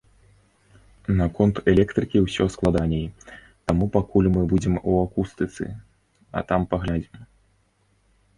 Наконт 1.17 1.55
электрыкі 1.73 2.17
ўсё 2.23 2.47
складаней, 2.55 3.05
таму 3.67 3.85
пакуль 3.97 4.31
мы 4.39 4.47
будзем 4.55 4.81
у 4.81 4.91
акустыцы, 5.05 5.65
а 6.37 6.45
там 6.51 6.61
паглядзім. 6.75 7.21